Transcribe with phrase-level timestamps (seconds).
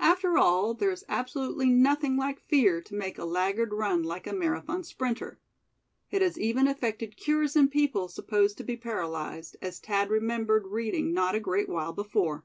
[0.00, 4.32] After all there is absolutely nothing like fear to make a laggard run like a
[4.34, 5.40] Marathon sprinter.
[6.10, 11.14] It has even effected cures in people supposed to be paralyzed, as Thad remembered reading
[11.14, 12.44] not a great while before.